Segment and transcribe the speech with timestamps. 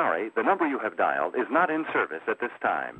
[0.00, 2.98] Sorry, the number you have dialed is not in service at this time.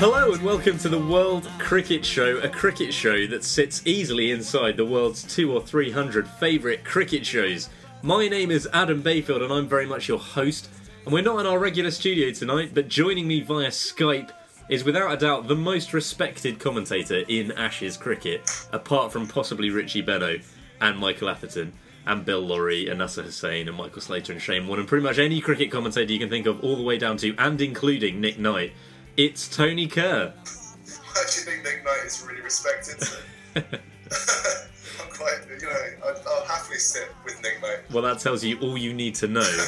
[0.00, 4.76] Hello and welcome to the World Cricket Show, a cricket show that sits easily inside
[4.76, 7.68] the world's two or three hundred favourite cricket shows.
[8.02, 10.68] My name is Adam Bayfield and I'm very much your host.
[11.04, 14.30] And we're not in our regular studio tonight, but joining me via Skype
[14.68, 20.02] is without a doubt the most respected commentator in Ashes cricket, apart from possibly Richie
[20.02, 20.42] Benaud
[20.80, 21.72] and Michael Atherton
[22.06, 25.18] and Bill Lawry and Nasser Hussain and Michael Slater and Shane Warne and pretty much
[25.18, 28.38] any cricket commentator you can think of, all the way down to and including Nick
[28.38, 28.72] Knight.
[29.16, 30.32] It's Tony Kerr.
[30.36, 33.00] I actually think Nick Knight is really respected.
[33.02, 33.18] So.
[33.56, 35.74] I'm quite, you know,
[36.06, 37.90] I'll, I'll happily sit with Nick Knight.
[37.90, 39.40] Well, that tells you all you need to know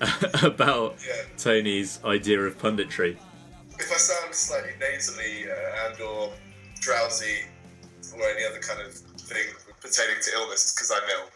[0.42, 1.14] about Yeah.
[1.38, 3.16] Tony's idea of punditry.
[3.78, 6.32] If I sound slightly nasally uh, and or
[6.80, 7.46] drowsy
[8.14, 9.46] or any other kind of thing
[9.80, 11.28] pertaining to illness, it's because I'm ill.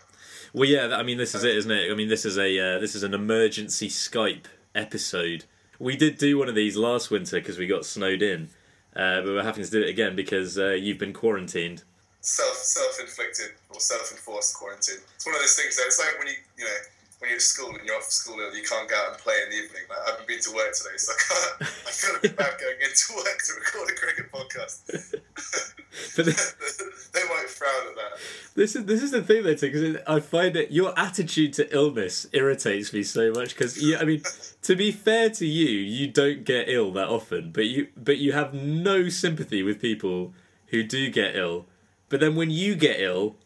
[0.55, 1.91] Well, yeah, I mean, this is it, isn't it?
[1.91, 5.45] I mean, this is a uh, this is an emergency Skype episode.
[5.78, 8.48] We did do one of these last winter because we got snowed in,
[8.97, 11.83] uh, but we're having to do it again because uh, you've been quarantined.
[12.20, 14.98] Self self inflicted or self enforced quarantine.
[15.14, 15.77] It's one of those things.
[15.77, 15.84] Though.
[15.86, 16.70] It's like when you you know
[17.19, 19.34] when you're at school and you're off school and you can't go out and play
[19.44, 19.83] in the evening.
[19.88, 21.62] Like, I haven't been to work today, so I can't.
[21.62, 25.74] I feel a bit bad going into work to record a cricket podcast.
[26.16, 26.55] But this,
[27.12, 28.20] they might frown at that.
[28.55, 32.27] this is this is the thing though, because I find that your attitude to illness
[32.33, 33.50] irritates me so much.
[33.50, 34.23] Because yeah, I mean,
[34.62, 38.33] to be fair to you, you don't get ill that often, but you but you
[38.33, 40.35] have no sympathy with people
[40.68, 41.67] who do get ill.
[42.08, 43.36] But then when you get ill,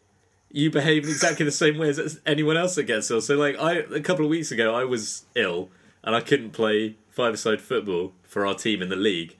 [0.52, 3.20] you behave exactly the same way as anyone else that gets ill.
[3.20, 5.70] So like I a couple of weeks ago I was ill
[6.04, 9.36] and I couldn't play five-a-side football for our team in the league.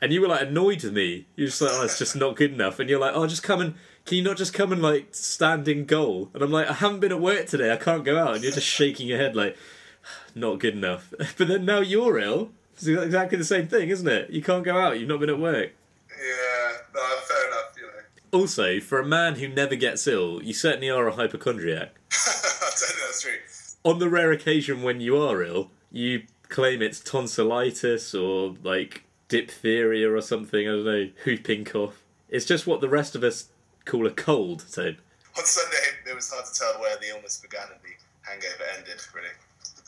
[0.00, 1.26] And you were like annoyed with me.
[1.36, 2.78] You're just like, oh, it's just not good enough.
[2.78, 3.74] And you're like, oh, just come and
[4.04, 6.30] can you not just come and like stand in goal?
[6.32, 7.72] And I'm like, I haven't been at work today.
[7.72, 8.34] I can't go out.
[8.34, 9.56] And you're just shaking your head like,
[10.04, 11.12] ah, not good enough.
[11.38, 12.50] But then now you're ill.
[12.74, 14.30] It's exactly the same thing, isn't it?
[14.30, 15.00] You can't go out.
[15.00, 15.72] You've not been at work.
[16.10, 17.72] Yeah, no, fair enough.
[17.76, 17.92] You know,
[18.32, 21.94] Also, for a man who never gets ill, you certainly are a hypochondriac.
[22.10, 23.38] I don't know that's true.
[23.84, 30.12] On the rare occasion when you are ill, you claim it's tonsillitis or like diphtheria
[30.12, 30.66] or something.
[30.66, 32.02] I don't know, whooping cough.
[32.28, 33.48] It's just what the rest of us
[33.84, 34.62] call a cold.
[34.62, 34.94] So
[35.38, 35.76] On Sunday,
[36.06, 37.94] it was hard to tell where the illness began and the
[38.28, 39.28] hangover ended, really.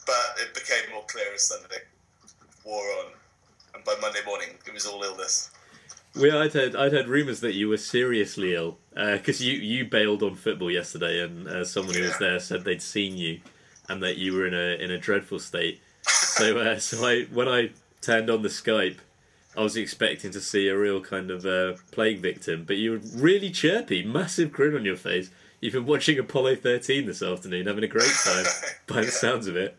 [0.07, 1.83] But it became more clear as Sunday
[2.65, 3.13] wore on,
[3.75, 5.51] and by Monday morning, it was all illness.
[6.19, 10.23] We, I'd heard, I'd heard rumours that you were seriously ill because you you bailed
[10.23, 13.41] on football yesterday, and uh, someone who was there said they'd seen you
[13.89, 15.81] and that you were in a in a dreadful state.
[16.03, 17.71] So uh, so I when I
[18.01, 18.99] turned on the Skype.
[19.57, 23.01] I was expecting to see a real kind of uh, plague victim, but you were
[23.17, 25.31] really chirpy, massive grin on your face.
[25.61, 28.45] You've been watching Apollo 13 this afternoon, having a great time,
[28.87, 29.77] by the sounds of it.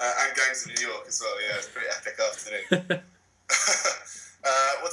[0.00, 3.02] Uh, and Gangs of New York as well, yeah, it's a pretty epic afternoon.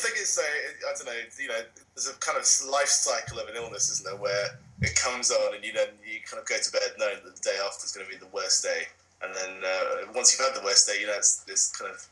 [0.06, 1.62] thing is, uh, I don't know, you know,
[1.96, 5.56] there's a kind of life cycle of an illness, isn't there, where it comes on
[5.56, 7.92] and you then you kind of go to bed knowing that the day after is
[7.92, 8.86] going to be the worst day.
[9.24, 12.06] And then uh, once you've had the worst day, you know, it's, it's kind of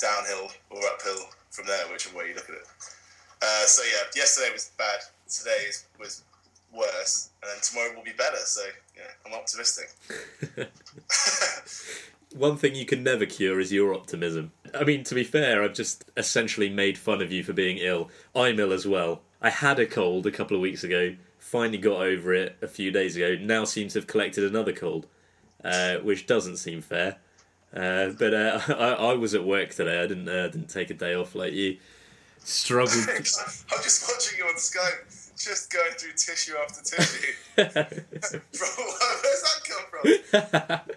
[0.00, 2.66] downhill or uphill from there, whichever way you look at it.
[3.40, 5.00] Uh, so yeah, yesterday was bad.
[5.28, 6.22] Today is, was
[6.72, 8.36] worse, and then tomorrow will be better.
[8.44, 8.62] So
[8.96, 9.90] yeah, I'm optimistic.
[12.34, 14.50] One thing you can never cure is your optimism.
[14.74, 18.10] I mean, to be fair, I've just essentially made fun of you for being ill.
[18.34, 19.22] I'm ill as well.
[19.40, 22.90] I had a cold a couple of weeks ago, finally got over it a few
[22.90, 25.06] days ago, now seems to have collected another cold,
[25.62, 27.18] uh, which doesn't seem fair.
[27.72, 30.02] Uh, but uh, I, I was at work today.
[30.02, 31.76] I didn't uh, didn't take a day off like you.
[32.38, 33.04] Struggled.
[33.08, 37.32] I'm just watching you on Skype, just going through tissue after tissue.
[37.56, 38.68] Bro,
[39.22, 40.96] where's that come from?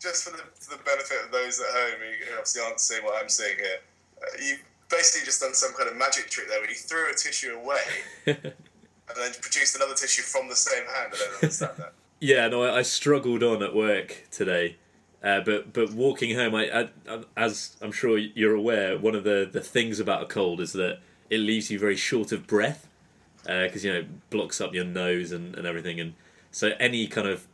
[0.00, 0.42] just for the,
[0.72, 3.78] the benefit of those at home who obviously aren't seeing what I'm seeing here,
[4.22, 4.56] uh, you
[4.90, 7.80] basically just done some kind of magic trick there where you threw a tissue away
[8.26, 11.12] and then produced another tissue from the same hand.
[11.14, 11.92] I don't understand that.
[12.20, 14.76] Yeah, no, I, I struggled on at work today.
[15.24, 19.48] Uh, but but walking home, I, I, as I'm sure you're aware, one of the,
[19.50, 22.86] the things about a cold is that it leaves you very short of breath
[23.44, 26.14] because you know it blocks up your nose and, and everything, and
[26.52, 27.48] so any kind of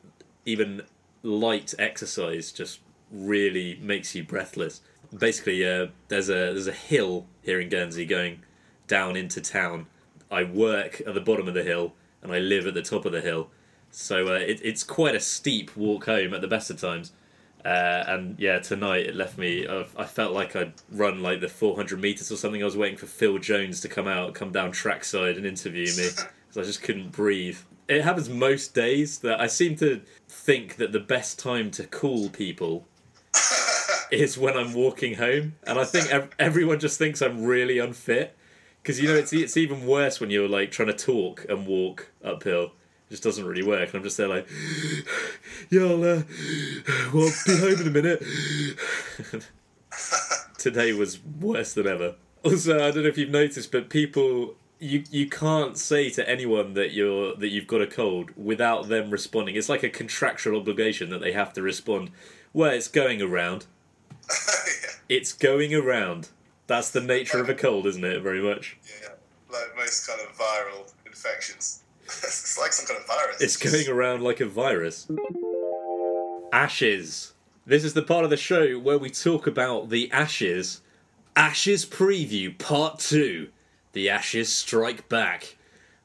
[0.45, 0.83] even
[1.23, 4.81] light exercise just really makes you breathless.
[5.17, 8.43] Basically, uh, there's a there's a hill here in Guernsey going
[8.87, 9.87] down into town.
[10.31, 13.13] I work at the bottom of the hill and I live at the top of
[13.13, 13.51] the hill,
[13.91, 17.13] so uh, it, it's quite a steep walk home at the best of times.
[17.65, 19.67] Uh, and yeah, tonight it left me.
[19.67, 22.63] Uh, I felt like I'd run like the 400 meters or something.
[22.63, 26.09] I was waiting for Phil Jones to come out, come down trackside and interview me
[26.49, 27.59] because I just couldn't breathe.
[27.89, 32.29] It happens most days that I seem to think that the best time to call
[32.29, 32.87] people
[34.11, 38.37] is when I'm walking home, and I think ev- everyone just thinks I'm really unfit
[38.83, 42.11] because you know it's it's even worse when you're like trying to talk and walk
[42.25, 42.65] uphill
[43.07, 43.89] It just doesn't really work.
[43.89, 44.49] And I'm just there like,
[45.71, 46.23] yeah, I'll, uh,
[47.13, 48.23] well, be home in a minute.
[50.59, 52.15] Today was worse than ever.
[52.43, 56.75] Also, I don't know if you've noticed, but people, you you can't say to anyone
[56.75, 59.57] that you're that you've got a cold without them responding.
[59.57, 62.11] It's like a contractual obligation that they have to respond.
[62.53, 63.67] Well, it's going around.
[65.09, 66.29] It's going around.
[66.67, 68.21] That's the nature of a cold, isn't it?
[68.21, 68.77] Very much.
[69.01, 69.09] Yeah,
[69.51, 71.83] like most kind of viral infections.
[72.05, 73.41] it's like some kind of virus.
[73.41, 75.09] It's going around like a virus.
[76.53, 77.33] Ashes.
[77.65, 80.83] This is the part of the show where we talk about the Ashes.
[81.35, 83.49] Ashes Preview Part 2.
[83.93, 85.57] The Ashes Strike Back.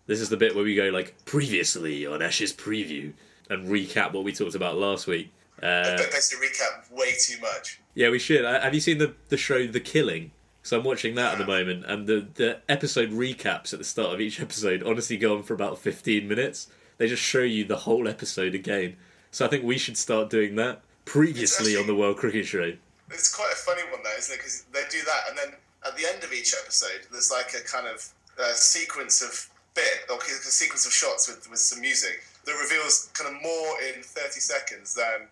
[0.07, 3.13] This is the bit where we go like previously on Ashes Preview
[3.49, 5.31] and recap what we talked about last week.
[5.61, 7.79] Uh, But basically, recap way too much.
[7.95, 8.43] yeah, we should.
[8.45, 10.31] Uh, Have you seen the, the show The Killing?
[10.65, 14.13] So I'm watching that at the moment, and the, the episode recaps at the start
[14.13, 16.67] of each episode honestly go on for about 15 minutes.
[16.97, 18.95] They just show you the whole episode again.
[19.31, 22.73] So I think we should start doing that previously on the World Cricket Show.
[23.09, 24.37] It's quite a funny one, though, isn't it?
[24.37, 27.63] Because they do that, and then at the end of each episode, there's like a
[27.67, 28.07] kind of
[28.39, 33.09] uh, sequence of bit, or a sequence of shots with, with some music that reveals
[33.13, 35.27] kind of more in 30 seconds than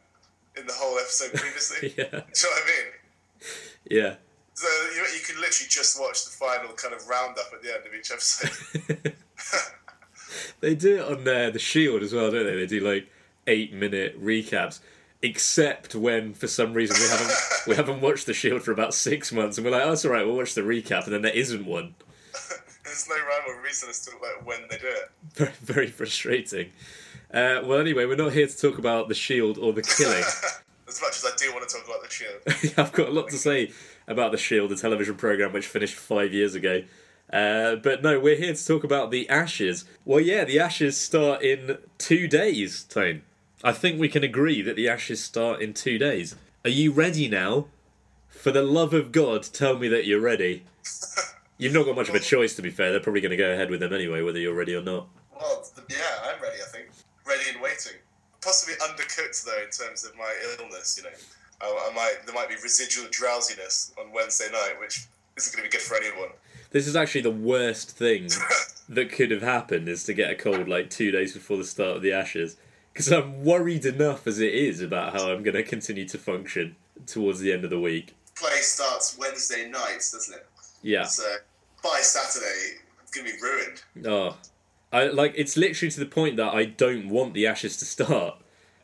[0.58, 1.94] in the whole episode previously.
[1.98, 2.10] Yeah.
[2.10, 2.92] Do you know what I mean?
[3.90, 4.16] Yeah.
[4.54, 7.86] So you, you can literally just watch the final kind of roundup at the end
[7.86, 9.14] of each episode.
[10.62, 12.56] They do it on uh, The Shield as well, don't they?
[12.56, 13.10] They do like
[13.48, 14.80] eight minute recaps.
[15.24, 17.32] Except when, for some reason, we haven't
[17.68, 20.12] we haven't watched The Shield for about six months, and we're like, "Oh, it's all
[20.12, 21.94] right, we'll watch the recap," and then there isn't one.
[22.84, 25.12] There's no rhyme or reason as to like when they do it.
[25.34, 26.72] Very, very frustrating.
[27.34, 30.24] Uh, well, anyway, we're not here to talk about The Shield or The Killing.
[30.88, 32.74] As much as I do want to talk about the Shield.
[32.78, 33.72] I've got a lot to say
[34.10, 36.84] about The Shield, the television program which finished five years ago.
[37.32, 39.86] Uh, but no, we're here to talk about the Ashes.
[40.04, 43.22] Well, yeah, the Ashes start in two days, Tone.
[43.64, 46.36] I think we can agree that the Ashes start in two days.
[46.66, 47.68] Are you ready now?
[48.28, 50.66] For the love of God, tell me that you're ready.
[51.58, 52.92] You've not got much of a choice, to be fair.
[52.92, 55.08] They're probably going to go ahead with them anyway, whether you're ready or not.
[55.40, 56.58] Well, yeah, I'm ready.
[56.62, 56.91] I think
[57.32, 57.98] ready and waiting.
[58.42, 60.98] Possibly undercooked though in terms of my illness.
[60.98, 61.16] You know,
[61.62, 65.08] I, I might there might be residual drowsiness on Wednesday night, which
[65.38, 66.30] isn't going to be good for anyone.
[66.72, 68.30] This is actually the worst thing
[68.90, 71.98] that could have happened is to get a cold like two days before the start
[71.98, 72.58] of the Ashes.
[72.94, 76.76] Because I'm worried enough as it is about how I'm going to continue to function
[77.06, 78.16] towards the end of the week.
[78.36, 80.46] Play starts Wednesday nights, doesn't it?
[80.82, 81.06] Yeah.
[81.06, 81.24] So
[81.82, 83.84] by Saturday, it's going to be ruined.
[84.06, 84.38] Oh,
[84.92, 88.36] I like it's literally to the point that I don't want the Ashes to start.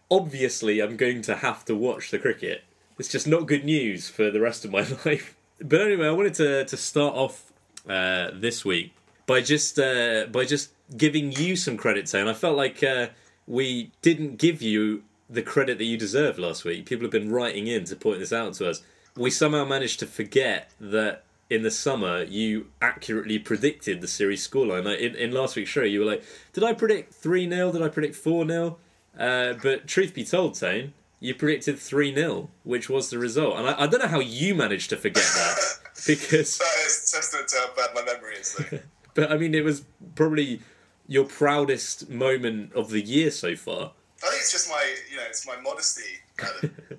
[0.10, 2.64] Obviously, I'm going to have to watch the cricket.
[2.98, 5.36] It's just not good news for the rest of my life.
[5.60, 7.52] But anyway, I wanted to to start off
[7.88, 8.94] uh, this week
[9.26, 13.08] by just uh, by just giving you some credit, and I felt like uh,
[13.46, 16.86] we didn't give you the credit that you deserved last week.
[16.86, 18.82] People have been writing in to point this out to us.
[19.16, 24.86] We somehow managed to forget that in the summer you accurately predicted the series scoreline.
[24.86, 26.24] Like in, in last week's show, you were like,
[26.54, 28.78] "Did I predict three 0 Did I predict four 0
[29.18, 33.58] uh, But truth be told, Tone, you predicted three 0 which was the result.
[33.58, 35.58] And I, I don't know how you managed to forget that
[36.08, 38.60] because, That is testament to how bad my memory is.
[39.14, 40.62] But I mean, it was probably
[41.08, 43.94] your proudest moment of the year so far.
[44.24, 46.22] I think it's just my, you know, it's my modesty.
[46.36, 46.64] Kind of.
[46.92, 46.98] uh,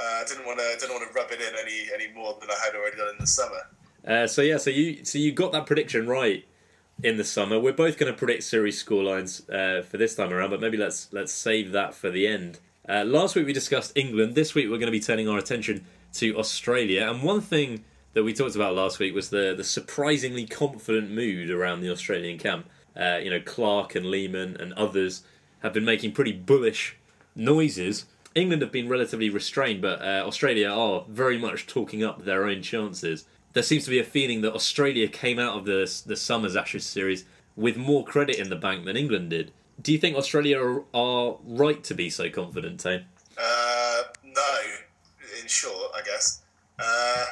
[0.00, 2.56] I didn't want to, didn't want to rub it in any, any more than I
[2.64, 3.68] had already done in the summer.
[4.06, 6.46] Uh, so yeah, so you so you got that prediction right
[7.02, 7.58] in the summer.
[7.58, 11.12] We're both going to predict series scorelines uh, for this time around, but maybe let's
[11.12, 12.58] let's save that for the end.
[12.88, 14.34] Uh, last week we discussed England.
[14.34, 17.08] This week we're going to be turning our attention to Australia.
[17.08, 21.50] And one thing that we talked about last week was the the surprisingly confident mood
[21.50, 22.68] around the Australian camp.
[22.98, 25.22] Uh, you know, Clarke and Lehmann and others
[25.60, 26.96] have been making pretty bullish
[27.34, 28.06] noises.
[28.34, 32.62] England have been relatively restrained, but uh, Australia are very much talking up their own
[32.62, 33.26] chances.
[33.52, 36.86] There seems to be a feeling that Australia came out of the the Summers Ashes
[36.86, 37.24] series
[37.56, 39.52] with more credit in the bank than England did.
[39.82, 43.04] Do you think Australia are, right to be so confident, Tane?
[43.36, 44.58] Uh, no,
[45.40, 46.42] in short, I guess.
[46.78, 47.24] Uh,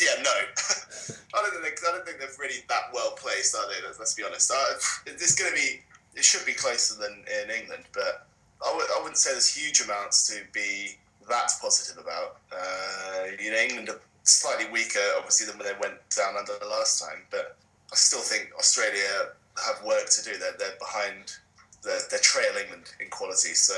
[0.00, 0.30] yeah, no.
[1.34, 3.84] I don't think I don't think they're really that well placed, are they?
[3.84, 4.52] Let's, let's be honest.
[4.52, 4.74] Uh,
[5.06, 5.80] it's going to be.
[6.14, 8.26] It should be closer than in England, but
[8.64, 12.38] I w- I wouldn't say there's huge amounts to be that positive about.
[12.50, 16.66] Uh, you know, England are slightly weaker, obviously, than when they went down under the
[16.66, 17.56] last time, but
[17.92, 19.30] I still think Australia
[19.64, 20.38] have work to do.
[20.38, 21.36] They're, they're behind,
[21.82, 23.54] they're, they're trail England in quality.
[23.54, 23.74] So,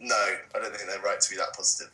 [0.00, 0.14] no,
[0.54, 1.92] I don't think they're right to be that positive.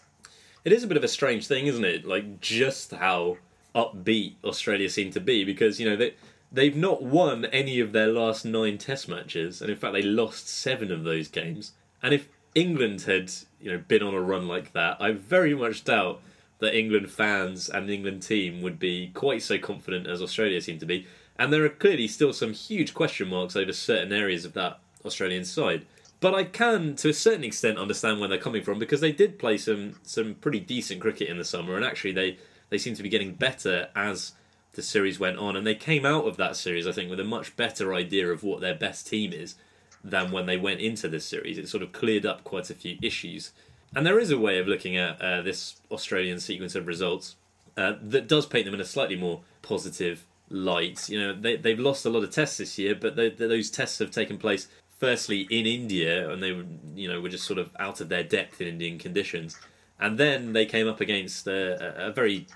[0.64, 2.06] It is a bit of a strange thing, isn't it?
[2.06, 3.38] Like, just how
[3.74, 6.14] upbeat Australia seem to be because, you know, they.
[6.54, 10.50] They've not won any of their last nine Test matches, and in fact, they lost
[10.50, 11.72] seven of those games.
[12.02, 15.84] And if England had, you know, been on a run like that, I very much
[15.84, 16.20] doubt
[16.58, 20.78] that England fans and the England team would be quite so confident as Australia seem
[20.78, 21.06] to be.
[21.36, 25.44] And there are clearly still some huge question marks over certain areas of that Australian
[25.44, 25.86] side.
[26.20, 29.40] But I can, to a certain extent, understand where they're coming from because they did
[29.40, 32.38] play some some pretty decent cricket in the summer, and actually they
[32.70, 34.32] they seem to be getting better as
[34.74, 37.24] the series went on, and they came out of that series, I think, with a
[37.24, 39.56] much better idea of what their best team is
[40.04, 41.58] than when they went into this series.
[41.58, 43.52] It sort of cleared up quite a few issues.
[43.94, 47.36] And there is a way of looking at uh, this Australian sequence of results
[47.76, 51.08] uh, that does paint them in a slightly more positive light.
[51.08, 53.98] You know, they, they've lost a lot of tests this year, but they, those tests
[53.98, 54.68] have taken place
[54.98, 58.22] firstly in India, and they were, you know, were just sort of out of their
[58.22, 59.58] depth in Indian conditions.
[59.98, 62.46] And then they came up against a, a very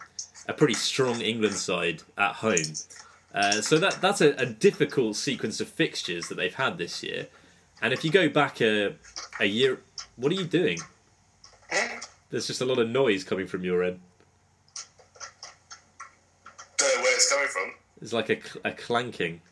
[0.49, 2.75] a pretty strong England side at home.
[3.37, 7.27] Uh, so that that's a, a, difficult sequence of fixtures that they've had this year.
[7.83, 8.95] And if you go back a,
[9.39, 9.79] a year,
[10.17, 10.79] what are you doing?
[12.31, 14.01] There's just a lot of noise coming from your end.
[16.79, 17.75] Don't know where it's coming from.
[18.01, 19.43] It's like a, a clanking.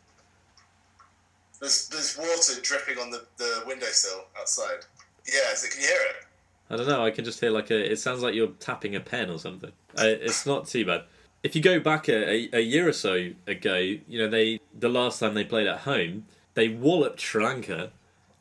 [1.61, 4.79] There's there's water dripping on the, the windowsill outside.
[5.27, 6.25] Yeah, is it, can you hear it?
[6.71, 7.05] I don't know.
[7.05, 7.91] I can just hear like a.
[7.91, 9.71] It sounds like you're tapping a pen or something.
[9.95, 11.03] Uh, it's not too bad.
[11.45, 14.89] If you go back a, a, a, year or so ago, you know they the
[14.89, 16.25] last time they played at home,
[16.55, 17.91] they walloped Sri Lanka,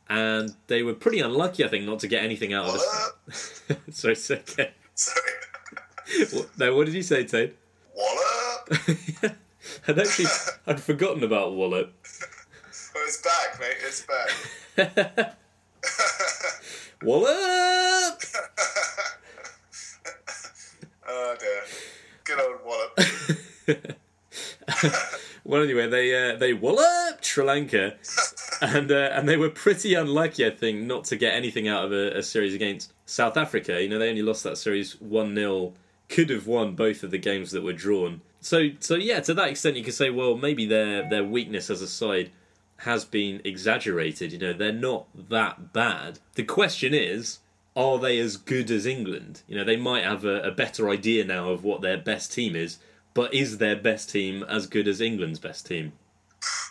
[0.08, 2.80] and they were pretty unlucky, I think, not to get anything out of
[3.26, 3.62] this.
[3.90, 4.72] Sorry, it's okay.
[4.94, 6.46] Sorry.
[6.56, 7.54] no, what did you say, Tate?
[7.94, 8.72] Wallop.
[9.86, 10.28] I'd actually
[10.66, 11.92] I'd forgotten about wallop.
[12.96, 13.76] Oh, it's back, mate.
[13.82, 15.36] It's back.
[17.02, 17.93] Wallop!
[25.44, 27.94] well, anyway, they uh, they walloped Sri Lanka,
[28.60, 31.92] and uh, and they were pretty unlucky, I think, not to get anything out of
[31.92, 33.82] a, a series against South Africa.
[33.82, 35.72] You know, they only lost that series one 0
[36.08, 38.20] Could have won both of the games that were drawn.
[38.40, 41.80] So so yeah, to that extent, you could say, well, maybe their their weakness as
[41.80, 42.30] a side
[42.78, 44.32] has been exaggerated.
[44.32, 46.18] You know, they're not that bad.
[46.34, 47.38] The question is,
[47.76, 49.42] are they as good as England?
[49.48, 52.54] You know, they might have a, a, better idea now of what their best team
[52.54, 52.78] is,
[53.14, 55.92] but is their best team as good as England's best team?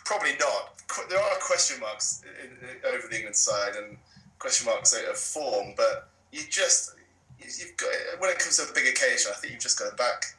[0.04, 0.74] Probably not.
[1.08, 3.96] There are question marks in, in, over the England side and
[4.38, 6.94] question marks of form, but you just
[7.40, 9.96] you've got when it comes to a big occasion, I think you've just got to
[9.96, 10.36] back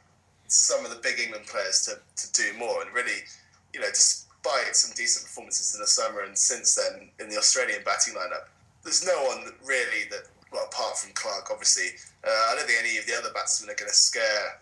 [0.48, 3.26] some of the big England players to, to do more and really,
[3.74, 7.82] you know, despite some decent performances in the summer and since then in the Australian
[7.84, 8.48] batting lineup,
[8.84, 10.22] there's no one really that,
[10.52, 13.74] well, apart from Clarke, obviously, uh, I don't think any of the other batsmen are
[13.74, 14.60] going to scare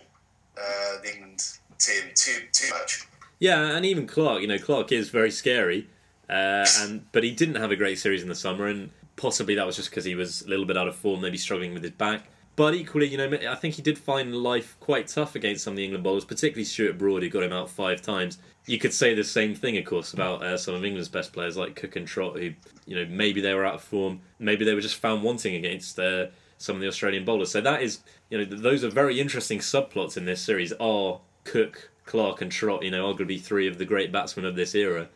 [0.58, 1.42] uh, the England
[1.78, 3.06] team too too much.
[3.38, 4.42] Yeah, and even Clarke.
[4.42, 5.88] you know, Clarke is very scary,
[6.28, 9.66] uh, and but he didn't have a great series in the summer, and possibly that
[9.66, 11.92] was just because he was a little bit out of form, maybe struggling with his
[11.92, 12.24] back.
[12.56, 15.76] But equally, you know, I think he did find life quite tough against some of
[15.76, 18.38] the England bowlers, particularly Stuart Broad, who got him out five times.
[18.66, 21.56] You could say the same thing, of course, about uh, some of England's best players
[21.56, 22.52] like Cook and Trott, who,
[22.86, 25.98] you know, maybe they were out of form, maybe they were just found wanting against
[25.98, 26.26] uh,
[26.64, 27.50] some of the Australian bowlers.
[27.50, 30.72] So that is, you know, those are very interesting subplots in this series.
[30.80, 34.74] Are Cook, Clarke, and Trott, you know, arguably three of the great batsmen of this
[34.74, 35.08] era,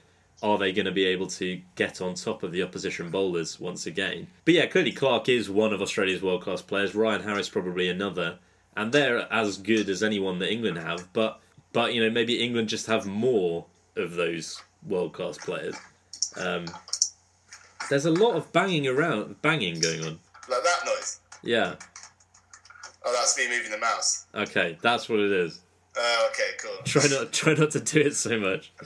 [0.43, 3.87] are they going to be able to get on top of the opposition bowlers once
[3.87, 4.29] again?
[4.45, 6.95] But yeah, clearly Clarke is one of Australia's world class players.
[6.95, 8.39] Ryan Harris probably another,
[8.77, 11.13] and they're as good as anyone that England have.
[11.13, 11.41] But
[11.73, 15.75] but you know maybe England just have more of those world class players.
[16.37, 16.67] Um,
[17.91, 20.19] there's a lot of banging around, banging going on.
[20.49, 21.21] Like that noise.
[21.43, 21.75] Yeah.
[23.05, 24.27] Oh, that's me moving the mouse.
[24.35, 25.61] Okay, that's what it is.
[25.97, 26.77] Oh, okay, cool.
[26.85, 28.73] Try not try not to do it so much.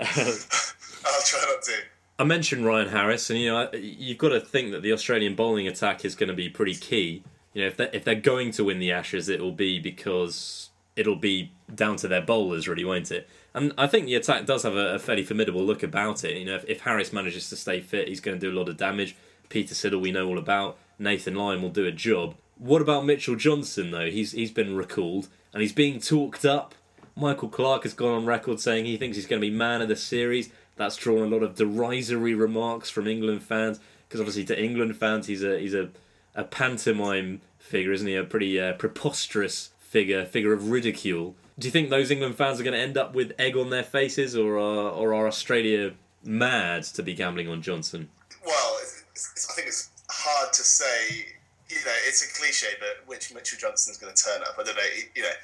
[0.00, 1.72] I'll try not to.
[2.18, 5.68] I mentioned Ryan Harris, and you know you've got to think that the Australian bowling
[5.68, 7.22] attack is going to be pretty key.
[7.54, 10.70] You know, if they're, if they're going to win the Ashes, it will be because
[10.96, 13.28] it'll be down to their bowlers, really, won't it?
[13.54, 16.36] And I think the attack does have a, a fairly formidable look about it.
[16.36, 18.68] You know, if, if, Harris manages to stay fit, he's going to do a lot
[18.68, 19.16] of damage.
[19.48, 20.78] Peter Siddle, we know all about.
[21.02, 22.34] Nathan Lyon will do a job.
[22.58, 24.10] What about Mitchell Johnson though?
[24.10, 26.74] He's he's been recalled and he's being talked up.
[27.14, 29.88] Michael Clarke has gone on record saying he thinks he's going to be man of
[29.88, 30.50] the series.
[30.76, 35.26] That's drawn a lot of derisory remarks from England fans because obviously to England fans
[35.26, 35.90] he's a he's a,
[36.34, 38.14] a pantomime figure, isn't he?
[38.14, 41.34] A pretty uh, preposterous figure, figure of ridicule.
[41.58, 43.82] Do you think those England fans are going to end up with egg on their
[43.82, 45.92] faces, or are, or are Australia
[46.24, 48.08] mad to be gambling on Johnson?
[48.44, 49.90] Well, it's, it's, I think it's
[50.22, 51.26] hard to say.
[51.68, 54.56] You know, it's a cliche, but which Mitchell Johnson's going to turn up?
[54.58, 54.92] I don't know.
[55.14, 55.36] You know,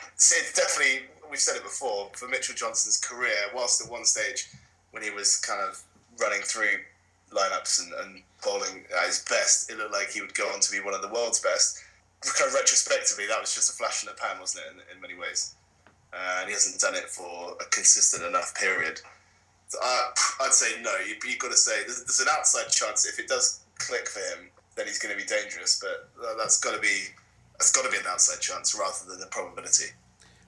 [0.00, 3.50] it's definitely we've said it before for Mitchell Johnson's career.
[3.54, 4.50] Whilst at one stage
[4.92, 5.82] when he was kind of
[6.20, 6.78] running through
[7.32, 10.70] lineups and, and bowling at his best, it looked like he would go on to
[10.70, 11.82] be one of the world's best.
[12.20, 14.72] Kind of retrospectively, that was just a flash in the pan, wasn't it?
[14.72, 15.56] In, in many ways,
[16.12, 19.00] uh, and he hasn't done it for a consistent enough period.
[19.68, 20.12] So I,
[20.42, 20.92] I'd say no.
[21.08, 24.20] You, have got to say there's, there's, an outside chance if it does click for
[24.20, 25.80] him, then he's going to be dangerous.
[25.80, 27.08] But that's got to be
[27.58, 29.86] that's got to be an outside chance rather than a probability.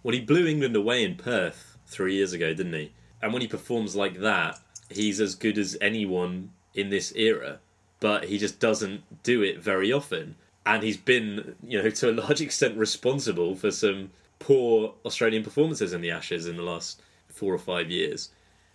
[0.02, 2.92] Well, he blew England away in Perth three years ago, didn't he?
[3.22, 4.58] And when he performs like that,
[4.90, 7.60] he's as good as anyone in this era,
[8.00, 10.36] but he just doesn't do it very often.
[10.66, 15.92] And he's been, you know, to a large extent responsible for some poor Australian performances
[15.92, 18.30] in the Ashes in the last four or five years.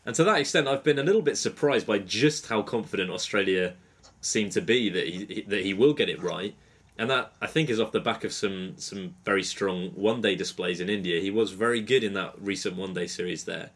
[0.05, 3.75] And to that extent, I've been a little bit surprised by just how confident Australia
[4.21, 6.55] seem to be that he that he will get it right.
[6.97, 10.35] And that I think is off the back of some some very strong one day
[10.35, 11.21] displays in India.
[11.21, 13.69] He was very good in that recent one day series there.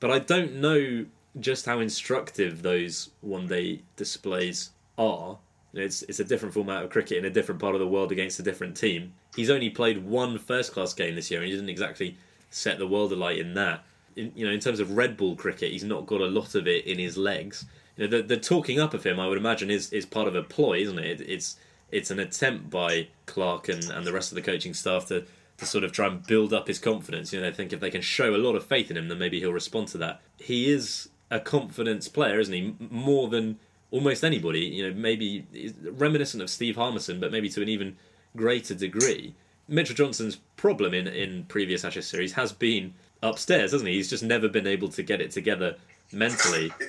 [0.00, 1.06] But I don't know
[1.40, 5.38] just how instructive those one day displays are.
[5.74, 8.38] It's it's a different format of cricket in a different part of the world against
[8.38, 9.12] a different team.
[9.36, 12.16] He's only played one first class game this year, and he didn't exactly
[12.50, 13.84] set the world alight in that.
[14.16, 16.66] In, you know, in terms of red ball cricket, he's not got a lot of
[16.66, 17.66] it in his legs.
[17.98, 20.78] The, the talking up of him, I would imagine, is is part of a ploy,
[20.78, 21.20] isn't it?
[21.20, 21.56] It's
[21.90, 25.24] it's an attempt by Clarke and, and the rest of the coaching staff to
[25.58, 27.32] to sort of try and build up his confidence.
[27.32, 29.18] You know, they think if they can show a lot of faith in him, then
[29.18, 30.20] maybe he'll respond to that.
[30.38, 32.76] He is a confidence player, isn't he?
[32.78, 33.58] More than
[33.90, 34.60] almost anybody.
[34.60, 35.46] You know, maybe
[35.82, 37.96] reminiscent of Steve Harmison, but maybe to an even
[38.36, 39.34] greater degree.
[39.66, 43.96] Mitchell Johnson's problem in, in previous Ashes series has been upstairs, hasn't he?
[43.96, 45.76] He's just never been able to get it together
[46.12, 46.72] mentally.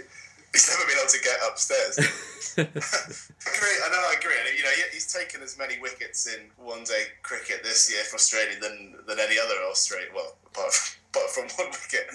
[1.59, 1.97] upstairs.
[2.57, 3.77] I agree.
[3.85, 4.03] I know.
[4.09, 4.33] I agree.
[4.47, 8.59] And, you know, he's taken as many wickets in one-day cricket this year for Australia
[8.59, 10.13] than than any other Australian.
[10.13, 12.07] Well, apart from, apart from one wicket.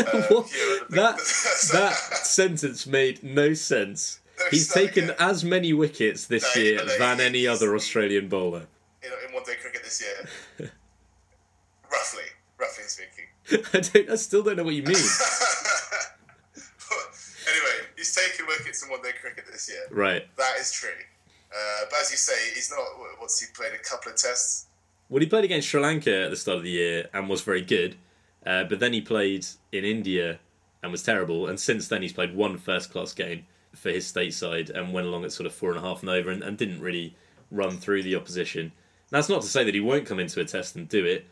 [0.00, 0.42] Uh,
[0.90, 1.16] that
[1.72, 4.20] that sentence made no sense.
[4.38, 8.66] No, he's taken as many wickets this no, year than any other Australian bowler.
[9.02, 10.70] In, in one-day cricket this year,
[11.90, 12.24] roughly,
[12.58, 13.26] roughly speaking.
[13.74, 14.10] I don't.
[14.10, 14.96] I still don't know what you mean.
[18.00, 19.82] He's taken wickets in one day cricket this year.
[19.90, 20.24] Right.
[20.38, 20.88] That is true.
[21.52, 22.82] Uh, but as you say, he's not.
[23.18, 24.68] What's he played a couple of tests?
[25.10, 27.60] Well, he played against Sri Lanka at the start of the year and was very
[27.60, 27.96] good.
[28.46, 30.38] Uh, but then he played in India
[30.82, 31.46] and was terrible.
[31.46, 35.26] And since then, he's played one first class game for his stateside and went along
[35.26, 37.14] at sort of four and a half and over and, and didn't really
[37.50, 38.72] run through the opposition.
[39.10, 41.26] That's not to say that he won't come into a test and do it,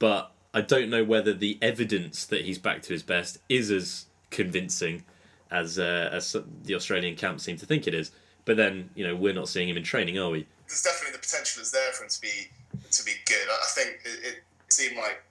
[0.00, 4.06] but I don't know whether the evidence that he's back to his best is as
[4.30, 5.04] convincing
[5.50, 8.10] as uh, as the Australian camp seem to think it is.
[8.44, 10.46] But then, you know, we're not seeing him in training, are we?
[10.66, 12.48] There's definitely the potential is there for him to be
[12.90, 13.46] to be good.
[13.50, 15.22] I think it, it seemed like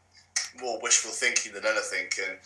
[0.61, 2.07] more wishful thinking than anything.
[2.27, 2.37] And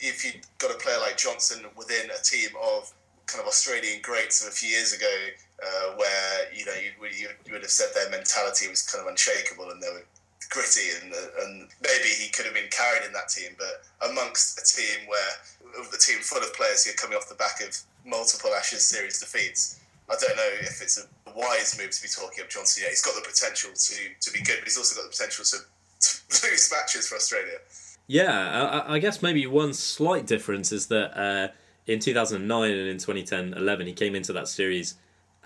[0.00, 2.92] if you've got a player like Johnson within a team of
[3.26, 5.14] kind of Australian greats of a few years ago,
[5.62, 9.08] uh, where you know you, you, you, would have said their mentality was kind of
[9.08, 10.04] unshakable and they were
[10.50, 14.64] gritty and and maybe he could have been carried in that team, but amongst a
[14.64, 18.50] team where the team full of players who are coming off the back of multiple
[18.54, 19.80] Ashes series defeats,
[20.10, 22.82] I don't know if it's a wise move to be talking up Johnson.
[22.84, 25.44] Yeah, he's got the potential to to be good, but he's also got the potential
[25.44, 27.58] to, to lose matches for Australia.
[28.06, 31.48] Yeah, I, I, guess maybe one slight difference is that uh,
[31.86, 34.96] in 2009 and in 2010-11 he came into that series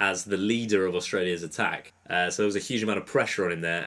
[0.01, 1.93] as the leader of Australia's attack.
[2.11, 3.87] Uh, so there was a huge amount of pressure on him there,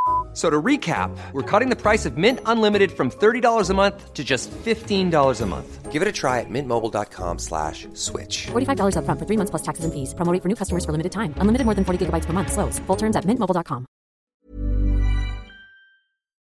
[0.33, 4.23] So to recap, we're cutting the price of Mint Unlimited from $30 a month to
[4.23, 5.91] just $15 a month.
[5.91, 8.47] Give it a try at mintmobile.com slash switch.
[8.47, 10.13] $45 upfront for three months plus taxes and fees.
[10.13, 11.33] Promo rate for new customers for limited time.
[11.35, 12.53] Unlimited more than 40 gigabytes per month.
[12.53, 12.79] Slows.
[12.87, 13.85] Full terms at mintmobile.com.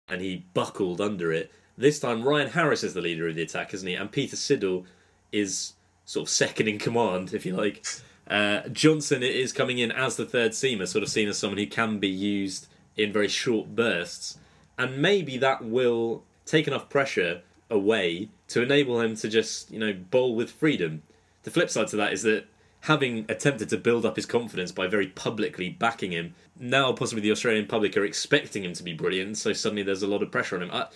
[0.08, 1.52] and he buckled under it.
[1.78, 3.96] This time, Ryan Harris is the leader of the attack, isn't he?
[3.96, 4.86] And Peter Siddle
[5.32, 5.74] is
[6.06, 7.86] sort of second in command, if you like.
[8.30, 11.68] Uh, Johnson is coming in as the third seamer, sort of seen as someone who
[11.68, 12.68] can be used
[12.98, 14.38] in very short bursts.
[14.78, 19.94] And maybe that will take enough pressure away to enable him to just, you know,
[19.94, 21.02] bowl with freedom.
[21.44, 22.46] The flip side to that is that
[22.82, 27.32] having attempted to build up his confidence by very publicly backing him, now possibly the
[27.32, 30.56] Australian public are expecting him to be brilliant, so suddenly there's a lot of pressure
[30.56, 30.72] on him.
[30.72, 30.88] I,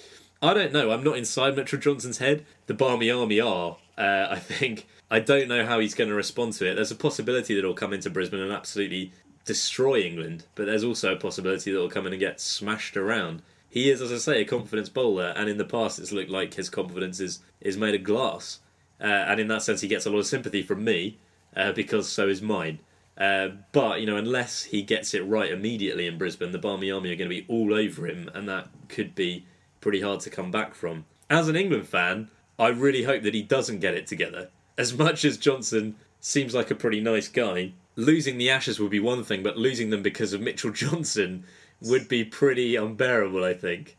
[0.42, 0.92] I don't know.
[0.92, 2.46] I'm not inside Mitchell Johnson's head.
[2.68, 4.88] The Barmy Army are, uh, I think.
[5.12, 6.76] I don't know how he's going to respond to it.
[6.76, 9.12] There's a possibility that he'll come into Brisbane and absolutely
[9.46, 13.42] destroy England, but there's also a possibility that he'll come in and get smashed around.
[13.70, 16.56] He is, as I say, a confidence bowler, and in the past it's looked like
[16.56, 18.60] his confidence is, is made of glass.
[19.02, 21.18] Uh, and in that sense, he gets a lot of sympathy from me
[21.56, 22.80] uh, because so is mine.
[23.18, 27.12] Uh, but you know, unless he gets it right immediately in Brisbane, the Barmy Army
[27.12, 29.46] are going to be all over him, and that could be
[29.82, 31.06] pretty hard to come back from.
[31.30, 34.50] As an England fan, I really hope that he doesn't get it together.
[34.78, 39.00] As much as Johnson seems like a pretty nice guy, losing the Ashes would be
[39.00, 41.44] one thing, but losing them because of Mitchell Johnson
[41.82, 43.44] would be pretty unbearable.
[43.44, 43.98] I think.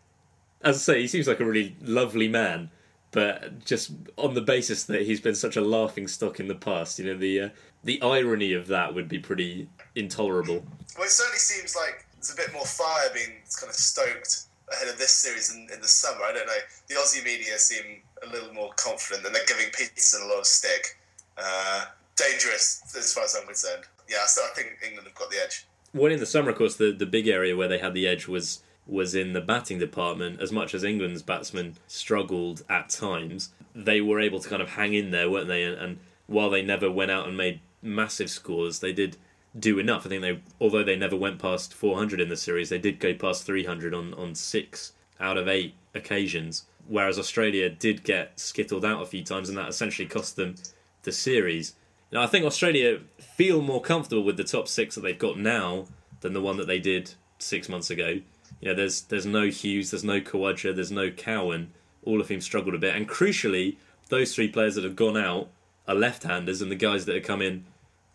[0.62, 2.70] As I say, he seems like a really lovely man,
[3.12, 6.98] but just on the basis that he's been such a laughing stock in the past,
[6.98, 7.48] you know, the uh,
[7.84, 10.62] the irony of that would be pretty intolerable.
[10.96, 14.88] Well, it certainly seems like there's a bit more fire being kind of stoked ahead
[14.88, 16.22] of this series in, in the summer.
[16.24, 16.62] I don't know.
[16.88, 20.46] The Aussie media seem a little more confident, and they're giving Pietersen a lot of
[20.46, 20.98] stick.
[21.38, 21.86] Uh,
[22.20, 23.84] dangerous, as far as I'm concerned.
[24.08, 25.66] Yeah, so I think England have got the edge.
[25.94, 28.28] Well, in the summer, of course, the, the big area where they had the edge
[28.28, 30.40] was was in the batting department.
[30.40, 34.94] As much as England's batsmen struggled at times, they were able to kind of hang
[34.94, 35.62] in there, weren't they?
[35.62, 39.16] And, and while they never went out and made massive scores, they did
[39.58, 40.06] do enough.
[40.06, 43.14] I think they, although they never went past 400 in the series, they did go
[43.14, 46.64] past 300 on, on six out of eight occasions.
[46.88, 50.56] Whereas Australia did get skittled out a few times, and that essentially cost them
[51.02, 51.74] the series.
[52.12, 55.86] Now, I think Australia feel more comfortable with the top six that they've got now
[56.20, 58.20] than the one that they did six months ago.
[58.60, 62.40] You know, there's there's no Hughes, there's no Khawaja, there's no Cowan, all of whom
[62.40, 62.96] struggled a bit.
[62.96, 63.76] And crucially,
[64.08, 65.48] those three players that have gone out
[65.86, 67.64] are left-handers, and the guys that have come in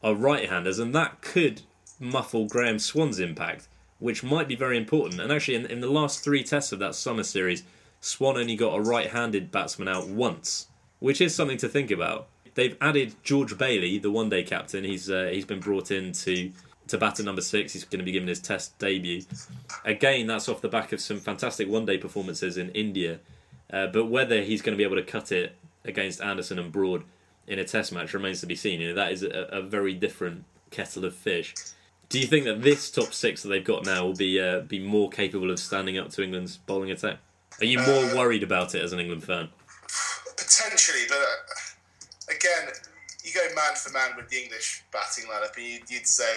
[0.04, 1.62] are right-handers, and that could
[2.00, 3.68] muffle Graeme Swann's impact,
[4.00, 5.20] which might be very important.
[5.22, 7.64] And actually, in, in the last three tests of that summer series,
[8.02, 10.68] Swan only got a right-handed batsman out once,
[11.00, 12.28] which is something to think about.
[12.56, 14.84] They've added George Bailey, the one-day captain.
[14.84, 16.52] He's uh, he's been brought in to
[16.88, 17.74] to bat at number six.
[17.74, 19.24] He's going to be given his Test debut.
[19.84, 23.20] Again, that's off the back of some fantastic one-day performances in India.
[23.72, 27.04] Uh, but whether he's going to be able to cut it against Anderson and Broad
[27.48, 28.82] in a Test match remains to be seen.
[28.82, 31.56] You know, that is a, a very different kettle of fish.
[32.10, 34.80] Do you think that this top six that they've got now will be uh, be
[34.80, 37.18] more capable of standing up to England's bowling attack?
[37.60, 39.50] Are you more Uh, worried about it as an England fan?
[40.38, 41.18] Potentially, but
[42.30, 42.70] again,
[43.24, 46.32] you go man for man with the English batting lineup, and you'd, you'd say,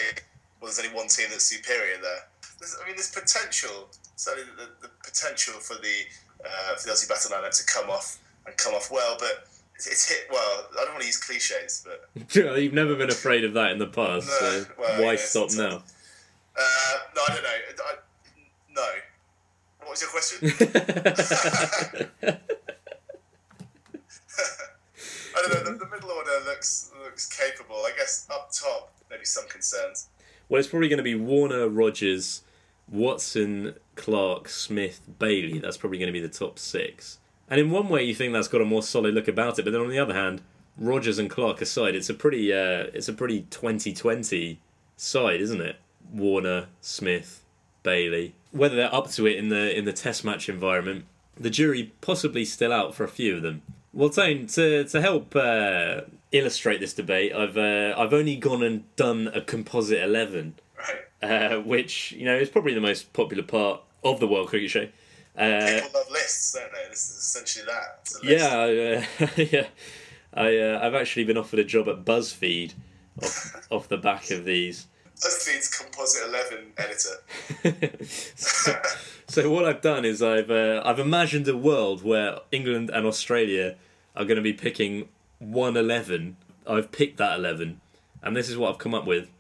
[0.61, 2.27] well, there's only one team that's superior there.
[2.59, 6.07] There's, I mean, there's potential, certainly the, the potential for the
[6.45, 9.87] uh, for the Aussie batting lineup to come off and come off well, but it's,
[9.87, 10.67] it's hit well.
[10.73, 12.09] I don't want to use cliches, but
[12.59, 15.51] You've never been afraid of that in the past, No, so well, why yes, stop
[15.53, 15.83] now?
[16.57, 17.85] uh, no, I don't know.
[17.85, 17.95] I,
[18.75, 18.87] no.
[19.81, 20.39] What was your question?
[25.37, 25.73] I don't know.
[25.73, 27.77] The, the middle order looks looks capable.
[27.77, 30.09] I guess up top, maybe some concerns.
[30.49, 32.43] Well, it's probably going to be Warner, Rogers,
[32.91, 35.59] Watson, Clarke, Smith, Bailey.
[35.59, 37.19] That's probably going to be the top six.
[37.51, 39.73] And in one way, you think that's got a more solid look about it, but
[39.73, 40.43] then on the other hand,
[40.77, 44.61] Rogers and Clarke aside, it's a pretty uh, it's a pretty 2020
[44.97, 45.77] side, isn't it?
[46.13, 47.43] Warner, Smith,
[47.83, 48.35] Bailey.
[48.53, 51.05] Whether they're up to it in the in the Test match environment,
[51.37, 53.63] the jury possibly still out for a few of them.
[53.99, 58.85] Well, Tone, to to help uh, illustrate this debate, I've uh, I've only gone and
[58.95, 61.29] done a composite eleven Right.
[61.29, 64.87] uh, which you know is probably the most popular part of the World Cricket Show.
[65.37, 66.89] Uh, People love lists, don't they?
[66.89, 68.13] This is essentially that.
[68.23, 69.67] Yeah, uh, yeah.
[70.33, 72.75] I uh, I've actually been offered a job at BuzzFeed
[73.21, 74.87] off, off the back of these.
[75.17, 77.97] BuzzFeed's Composite 11 editor.
[78.07, 78.81] so,
[79.27, 83.75] so what I've done is I've uh, I've imagined a world where England and Australia
[84.19, 86.37] are going to be picking one eleven.
[86.67, 87.81] I've picked that eleven,
[88.23, 89.31] and this is what I've come up with: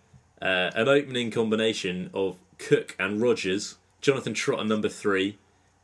[0.40, 5.36] uh, an opening combination of Cook and Rogers, Jonathan Trott at number three,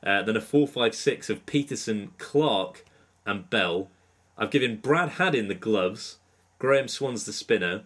[0.02, 2.84] uh, then a four-five-six of Pietersen, Clarke,
[3.26, 3.90] and Bell.
[4.38, 6.18] I've given Brad Haddin the gloves,
[6.58, 7.82] Graeme Swann's the spinner,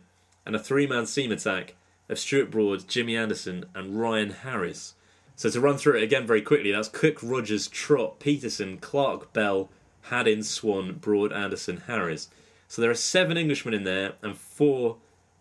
[0.46, 1.74] and a three-man seam attack
[2.08, 4.94] of Stuart Broad, Jimmy Anderson, and Ryan Harris.
[5.36, 9.68] So to run through it again very quickly, that's Cook, Rogers, Trott, Pietersen, Clarke, Bell,
[10.10, 12.28] Haddin, Swann, Broad, Anderson, Harris.
[12.66, 14.96] So there are seven Englishmen in there and four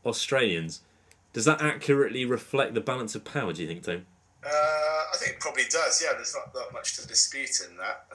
[0.06, 0.82] Australians.
[1.34, 4.06] Does that accurately reflect the balance of power, do you think, Tom?
[4.43, 6.01] Uh, I think it probably does.
[6.01, 8.06] Yeah, there's not that much to dispute in that.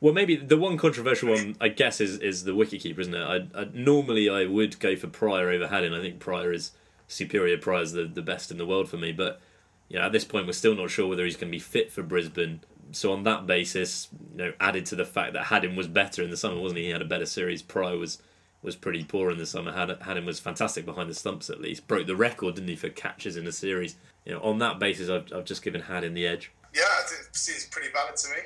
[0.00, 3.50] Well, maybe the one controversial one, I guess, is is the wicketkeeper, isn't it?
[3.54, 5.94] I, I normally I would go for Prior over Haddin.
[5.94, 6.72] I think Prior is
[7.08, 7.56] superior.
[7.58, 9.40] Prior's the the best in the world for me, but
[9.88, 11.92] you know, at this point, we're still not sure whether he's going to be fit
[11.92, 12.60] for Brisbane.
[12.92, 16.30] So on that basis, you know, added to the fact that Haddin was better in
[16.30, 16.86] the summer, wasn't he?
[16.86, 17.62] He had a better series.
[17.62, 18.18] Prior was
[18.62, 19.72] was pretty poor in the summer.
[19.72, 21.88] Haddin was fantastic behind the stumps at least.
[21.88, 23.96] Broke the record, didn't he, for catches in a series?
[24.24, 26.52] You know, on that basis, I've, I've just given Haddin the edge.
[26.72, 28.36] Yeah, it seems pretty valid to me.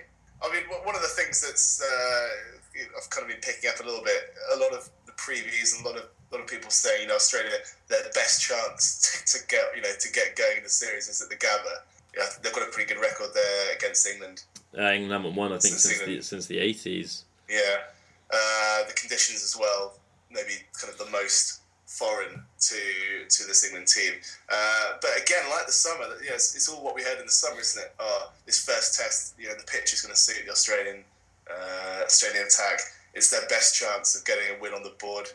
[0.42, 2.56] I mean, one of the things that's uh,
[2.96, 4.34] I've kind of been picking up a little bit.
[4.54, 7.08] A lot of the previews and a lot of a lot of people saying, you
[7.08, 7.56] know, Australia,
[7.88, 11.08] their the best chance to, to get you know to get going in the series
[11.08, 11.84] is at the Gabba.
[12.16, 14.44] Yeah, they've got a pretty good record there against England.
[14.76, 17.24] Uh, England haven't won, I think, Since since the since the eighties.
[17.48, 17.76] Yeah,
[18.32, 19.98] uh, the conditions as well,
[20.30, 22.80] maybe kind of the most foreign to
[23.28, 24.14] to this England team.
[24.50, 27.32] Uh, but again, like the summer, yeah, it's, it's all what we heard in the
[27.32, 27.94] summer, isn't it?
[28.00, 31.04] Oh, this first test, you know, the pitch is going to suit the Australian
[31.50, 32.80] uh, Australian attack.
[33.14, 35.28] It's their best chance of getting a win on the board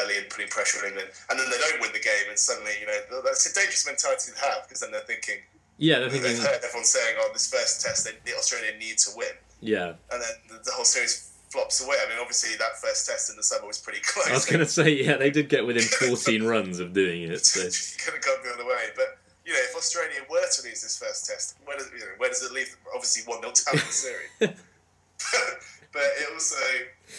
[0.00, 1.10] early and putting pressure on England.
[1.28, 4.32] And then they don't win the game, and suddenly, you know, that's a dangerous mentality
[4.32, 5.40] to have because then they're thinking.
[5.78, 6.42] Yeah, they're They've thinking.
[6.42, 9.28] heard everyone saying, "Oh, this first test, they, the Australia need to win,"
[9.60, 11.96] Yeah, and then the, the whole series flops away.
[12.04, 14.28] I mean, obviously that first test in the summer was pretty close.
[14.28, 17.44] I was going to say, yeah, they did get within fourteen runs of doing it.
[17.44, 17.60] So.
[18.04, 18.88] could have gone the other way.
[18.96, 22.06] But you know, if Australia were to lose this first test, where does you know,
[22.18, 22.70] where does it leave?
[22.70, 22.78] them?
[22.94, 24.28] Obviously, one 0 down in the series.
[24.40, 24.56] but,
[25.92, 26.56] but it also,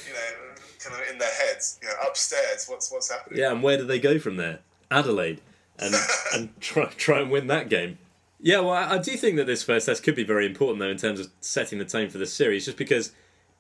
[0.08, 3.39] you know, kind of in their heads, you know, upstairs, what's what's happening?
[3.39, 4.60] Yeah, and where do they go from there?
[4.91, 5.41] Adelaide,
[5.80, 5.93] and
[6.34, 7.98] and try try and win that game.
[8.39, 10.97] Yeah, well, I, do think that this first test could be very important though in
[10.97, 13.12] terms of setting the tone for the series, just because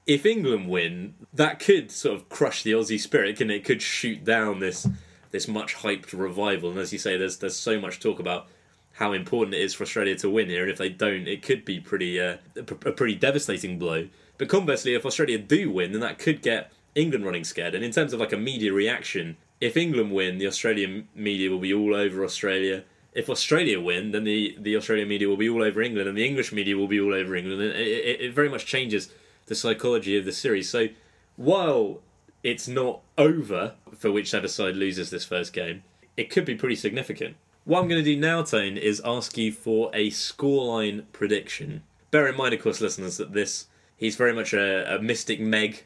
[0.05, 3.55] if England win, that could sort of crush the Aussie spirit, and it?
[3.55, 4.87] It could shoot down this
[5.31, 8.47] this much hyped revival, and as you say, there's there's so much talk about
[8.93, 11.65] how important it is for Australia to win here, and if they don't, it could
[11.65, 14.07] be pretty uh, a pretty devastating blow.
[14.37, 17.75] But conversely, if Australia do win, then that could get England running scared.
[17.75, 21.59] And in terms of like a media reaction, if England win, the Australian media will
[21.59, 22.83] be all over Australia.
[23.17, 26.25] If Australia win, then the, the Australian media will be all over England, and the
[26.25, 27.61] English media will be all over England.
[27.61, 29.09] And it, it, it very much changes
[29.47, 30.69] the psychology of the series.
[30.69, 30.87] So
[31.35, 32.01] while
[32.43, 35.83] it's not over for whichever side loses this first game,
[36.15, 37.35] it could be pretty significant.
[37.65, 41.83] What I'm going to do now, Tone, is ask you for a scoreline prediction.
[42.11, 45.83] Bear in mind, of course, listeners, that this he's very much a, a mystic Meg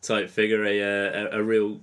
[0.00, 1.80] type figure, a, a, a real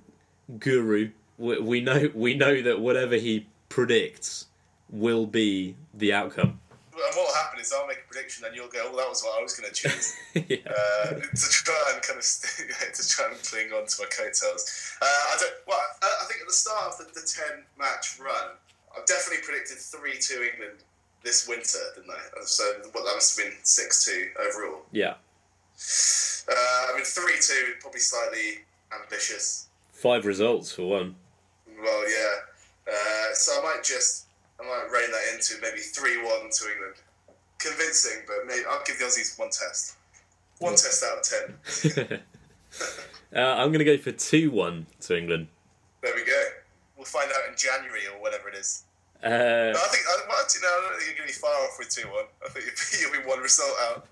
[0.58, 1.10] guru.
[1.36, 4.46] We, we know we know that whatever he predicts
[4.90, 6.60] will be the outcome.
[6.92, 9.22] And what will happen is I'll make a prediction, and you'll go, "Oh, that was
[9.22, 10.56] what I was going to choose." yeah.
[10.66, 12.24] uh, to try and kind of
[12.94, 14.92] to try and cling on to my coattails.
[15.00, 15.54] Uh, I don't.
[15.68, 18.56] Well, I, I think at the start of the, the ten match run,
[18.96, 20.82] I've definitely predicted three two England
[21.22, 22.18] this winter, didn't I?
[22.44, 24.82] So what that must have been six two overall.
[24.92, 25.14] yeah,
[26.48, 26.54] Uh,
[26.90, 29.66] I mean three two probably slightly ambitious.
[29.92, 31.14] five results for one.
[31.80, 32.92] Well, yeah.
[32.92, 34.26] Uh, so I might just
[34.60, 36.94] I might rein that into maybe three one to England.
[37.58, 39.96] Convincing, but maybe I'll give the Aussies one test.
[40.58, 42.20] One test out of ten.
[43.34, 45.48] Uh, I'm going to go for two one to England.
[46.02, 46.42] There we go.
[46.96, 48.84] We'll find out in January or whatever it is.
[49.22, 51.40] Uh, No, I think, I, well, actually, no, I don't think you're going to be
[51.40, 52.24] far off with 2 1.
[52.44, 54.06] I think you'll be, you'll be one result out.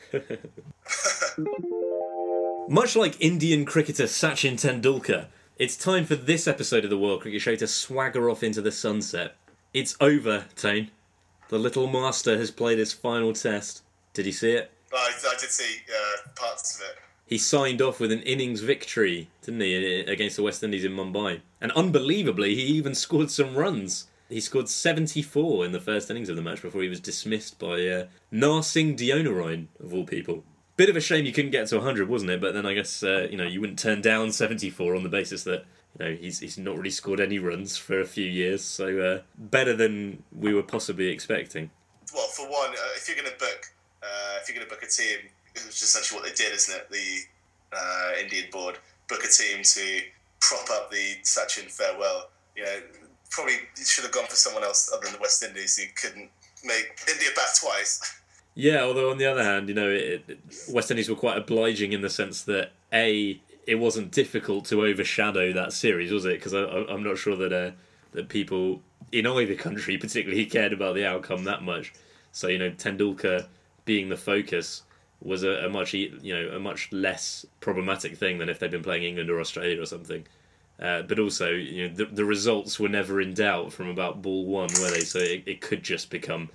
[2.68, 7.40] Much like Indian cricketer Sachin Tendulkar, it's time for this episode of the World Cricket
[7.40, 9.36] Show to swagger off into the sunset.
[9.76, 10.90] It's over, Tane.
[11.50, 13.82] The little master has played his final test.
[14.14, 14.72] Did he see it?
[14.90, 16.96] I, I did see uh, parts of it.
[17.26, 21.42] He signed off with an innings victory, didn't he, against the West Indies in Mumbai?
[21.60, 26.36] And unbelievably, he even scored some runs He scored 74 in the first innings of
[26.36, 30.42] the match before he was dismissed by uh, Narsingh Deonarine, of all people.
[30.78, 32.40] Bit of a shame you couldn't get to 100, wasn't it?
[32.40, 35.44] But then I guess uh, you know you wouldn't turn down 74 on the basis
[35.44, 35.66] that
[35.98, 39.20] you know he's he's not really scored any runs for a few years, so uh,
[39.36, 41.70] better than we were possibly expecting.
[42.14, 43.66] Well, for one, uh, if you're going to book,
[44.02, 45.18] uh, if you're going to book a team,
[45.54, 46.90] which is essentially what they did, isn't it?
[46.90, 48.78] The uh, Indian board
[49.08, 50.00] book a team to
[50.40, 52.30] prop up the Sachin farewell.
[52.56, 52.80] You know,
[53.30, 53.54] probably
[53.84, 56.30] should have gone for someone else other than the West Indies who couldn't
[56.64, 58.00] make India bat twice.
[58.58, 60.38] Yeah, although on the other hand, you know, it, it,
[60.70, 65.52] West Indies were quite obliging in the sense that a it wasn't difficult to overshadow
[65.52, 66.42] that series, was it?
[66.42, 67.72] Because I'm not sure that uh,
[68.12, 71.92] that people in either country particularly cared about the outcome that much.
[72.32, 73.46] So you know, Tendulkar
[73.84, 74.82] being the focus
[75.22, 78.82] was a, a much you know a much less problematic thing than if they'd been
[78.82, 80.26] playing England or Australia or something.
[80.78, 84.44] Uh, but also, you know, the, the results were never in doubt from about ball
[84.44, 85.00] one, were they?
[85.00, 86.50] So it, it could just become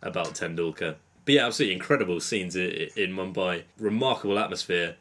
[0.00, 0.94] about Tendulkar.
[1.24, 3.64] But yeah, absolutely incredible scenes in, in Mumbai.
[3.78, 4.94] Remarkable atmosphere.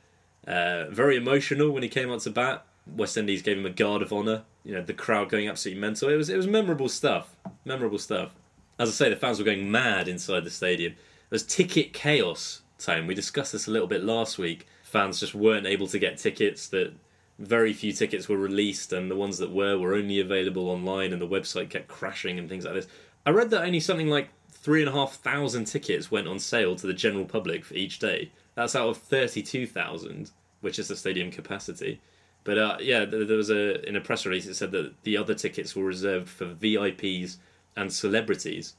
[0.47, 2.65] Uh, very emotional when he came out to bat.
[2.85, 4.43] West Indies gave him a guard of honour.
[4.63, 6.09] You know, the crowd going absolutely mental.
[6.09, 7.35] It was it was memorable stuff.
[7.65, 8.35] Memorable stuff.
[8.77, 10.93] As I say, the fans were going mad inside the stadium.
[10.93, 12.61] There was ticket chaos.
[12.77, 14.67] Time we discussed this a little bit last week.
[14.83, 16.67] Fans just weren't able to get tickets.
[16.67, 16.93] That
[17.39, 21.21] very few tickets were released, and the ones that were were only available online, and
[21.21, 22.87] the website kept crashing and things like this.
[23.25, 26.75] I read that only something like three and a half thousand tickets went on sale
[26.75, 28.31] to the general public for each day.
[28.55, 32.01] That's out of thirty-two thousand, which is the stadium capacity.
[32.43, 35.33] But uh, yeah, there was a in a press release it said that the other
[35.33, 37.37] tickets were reserved for VIPs
[37.75, 38.75] and celebrities,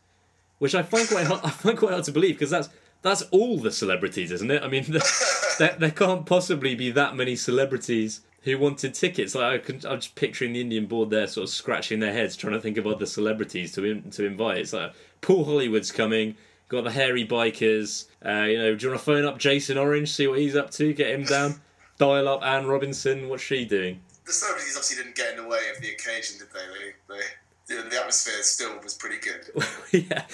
[0.59, 2.69] which I find quite hard, I find quite hard to believe because that's
[3.03, 4.63] that's all the celebrities, isn't it?
[4.63, 4.85] I mean,
[5.59, 9.35] there, there can't possibly be that many celebrities who wanted tickets.
[9.35, 12.37] Like I can, I'm just picturing the Indian board there, sort of scratching their heads,
[12.37, 14.59] trying to think of other celebrities to in, to invite.
[14.59, 16.37] It's like Paul Hollywood's coming.
[16.69, 18.07] Got the hairy bikers.
[18.25, 20.71] Uh, you know, do you want to phone up Jason Orange, see what he's up
[20.73, 21.61] to, get him down?
[21.99, 23.29] Dial up Anne Robinson.
[23.29, 24.01] What's she doing?
[24.25, 26.61] The celebrities obviously didn't get in the way of the occasion, did they?
[27.09, 27.23] They, they
[27.67, 29.65] the, the atmosphere still was pretty good.
[30.11, 30.25] yeah,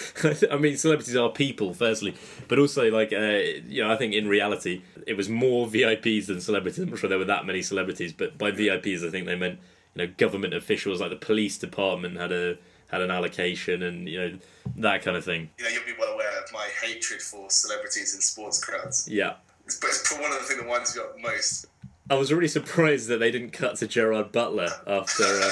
[0.52, 2.14] I mean, celebrities are people, firstly,
[2.48, 6.40] but also like uh, you know, I think in reality it was more VIPs than
[6.40, 6.78] celebrities.
[6.78, 9.60] I'm not sure there were that many celebrities, but by VIPs I think they meant
[9.94, 12.58] you know government officials, like the police department had a
[12.90, 14.38] had an allocation and you know
[14.76, 15.50] that kind of thing.
[15.58, 19.08] You know, you'll be well aware of my hatred for celebrities in sports crowds.
[19.08, 21.66] Yeah, it's, but it's one of the things that winds me up most.
[22.08, 25.50] I was really surprised that they didn't cut to Gerard Butler after uh,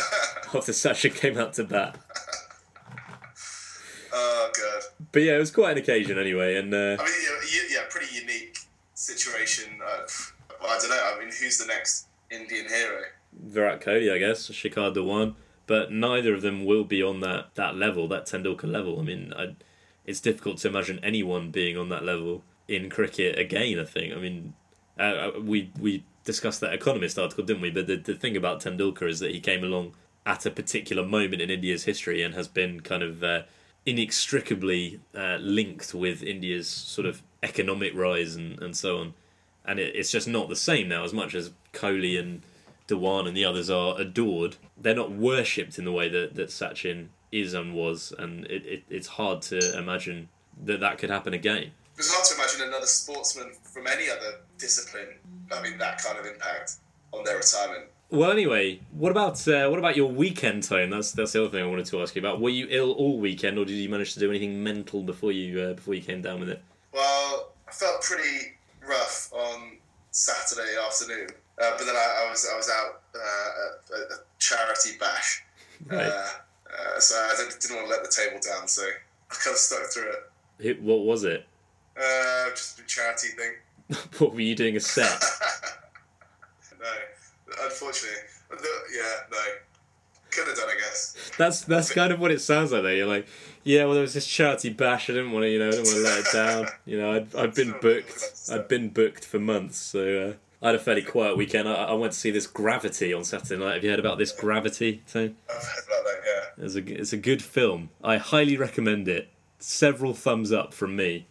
[0.57, 1.98] after Sachin came out to bat.
[4.11, 4.83] Oh god!
[5.12, 7.14] But yeah, it was quite an occasion anyway, and uh, I mean,
[7.53, 8.57] yeah, yeah, pretty unique
[8.94, 9.79] situation.
[9.85, 10.07] Uh,
[10.66, 11.12] I don't know.
[11.14, 13.03] I mean, who's the next Indian hero?
[13.33, 15.35] Virat Kohli, I guess, Shikhar Dhawan,
[15.68, 18.98] but neither of them will be on that, that level, that Tendulkar level.
[18.98, 19.54] I mean, I,
[20.04, 23.78] it's difficult to imagine anyone being on that level in cricket again.
[23.78, 24.12] I think.
[24.12, 24.54] I mean,
[24.98, 27.70] uh, uh, we we discussed that Economist article, didn't we?
[27.70, 29.94] But the the thing about Tendulkar is that he came along
[30.26, 33.42] at a particular moment in India's history and has been kind of uh,
[33.87, 39.14] inextricably uh, linked with India's sort of economic rise and, and so on.
[39.64, 41.04] And it, it's just not the same now.
[41.04, 42.42] As much as Kohli and
[42.88, 47.09] Dhawan and the others are adored, they're not worshipped in the way that, that Sachin
[47.31, 48.12] is and was.
[48.18, 50.29] And it, it, it's hard to imagine
[50.64, 51.72] that that could happen again.
[51.96, 55.09] It's hard to imagine another sportsman from any other discipline
[55.51, 56.77] having that kind of impact
[57.12, 57.87] on their retirement.
[58.11, 60.88] Well, anyway, what about uh, what about your weekend time?
[60.88, 62.40] That's that's the other thing I wanted to ask you about.
[62.40, 65.61] Were you ill all weekend, or did you manage to do anything mental before you
[65.61, 66.62] uh, before you came down with it?
[66.94, 68.55] Well, I felt pretty
[68.87, 69.77] rough on
[70.11, 71.29] Saturday afternoon,
[71.61, 75.44] uh, but then I, I, was I was out uh, at, a charity bash,
[75.87, 76.07] right.
[76.07, 76.29] Uh,
[76.68, 79.59] uh, so I didn't, didn't, want to let the table down, so I kind of
[79.59, 80.12] stuck through
[80.61, 80.83] it.
[80.83, 81.47] What was it?
[82.55, 83.53] just a charity thing.
[84.18, 85.09] what were you doing a set?
[86.81, 86.87] no,
[87.64, 88.18] unfortunately,
[88.94, 89.38] yeah, no.
[90.31, 91.33] Could have done, I guess.
[91.38, 92.83] That's that's kind of what it sounds like.
[92.83, 93.27] Though you're like,
[93.64, 95.09] yeah, well, there was this charity bash.
[95.09, 96.66] I didn't want to, you know, I didn't want to let it down.
[96.85, 98.51] You know, I'd I'd been booked.
[98.53, 101.68] I'd been booked for months, so uh, I had a fairly quiet weekend.
[101.68, 103.75] I, I, went to see this Gravity on Saturday night.
[103.75, 105.37] Have you heard about this Gravity thing?
[105.48, 106.21] I've heard about that.
[106.27, 106.65] Yeah.
[106.65, 107.90] It's a it's a good film.
[108.02, 109.29] I highly recommend it.
[109.59, 111.27] Several thumbs up from me.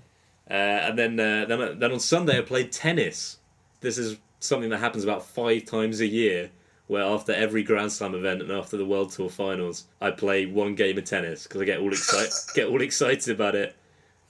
[0.50, 3.40] Uh, and then uh, then then on Sunday I played tennis.
[3.82, 6.52] This is something that happens about five times a year
[6.88, 10.74] where after every Grand Slam event and after the World Tour finals, I play one
[10.74, 13.76] game of tennis because I get all excited, get all excited about it.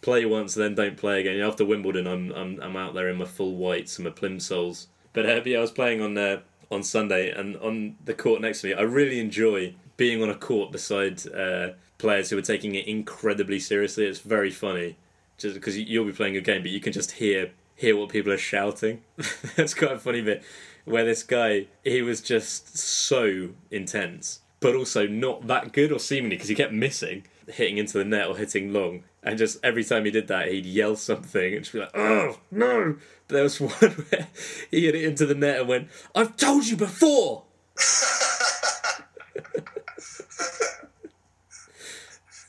[0.02, 1.40] Play once, then don't play again.
[1.40, 4.88] After Wimbledon, I'm I'm I'm out there in my full whites and my plimsolls.
[5.14, 8.62] But uh, yeah, I was playing on uh, on Sunday and on the court next
[8.62, 8.74] to me.
[8.74, 13.60] I really enjoy being on a court beside uh, players who are taking it incredibly
[13.60, 14.06] seriously.
[14.06, 14.96] It's very funny,
[15.38, 18.32] just because you'll be playing a game, but you can just hear hear what people
[18.32, 19.02] are shouting.
[19.56, 20.44] That's quite a funny bit
[20.86, 26.36] where this guy he was just so intense, but also not that good or seemingly
[26.36, 30.06] because he kept missing, hitting into the net or hitting long, and just every time
[30.06, 32.96] he did that, he'd yell something and just be like, "Oh no!"
[33.28, 34.28] But there was one where
[34.72, 37.44] he hit it into the net and went, "I've told you before."